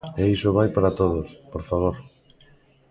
[0.21, 1.95] E iso vai para todos, por favor.